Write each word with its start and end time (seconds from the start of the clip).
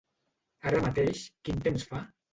Ara 0.71 0.79
mateix 0.87 1.21
quin 1.49 1.63
temps 1.69 1.87
fa? 1.93 2.01